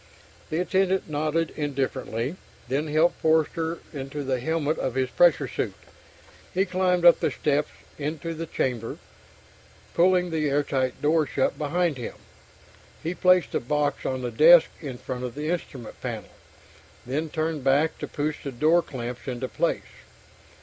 [0.49, 2.35] The attendant nodded indifferently,
[2.67, 5.75] then helped Forster into the helmet of his pressure suit.
[6.55, 8.97] He climbed up the steps into the chamber,
[9.93, 12.15] pulling the airtight door shut behind him.
[13.03, 16.29] He placed the box on the desk in front of the instrument panel,
[17.05, 19.93] then turned back to push the door clamps into place.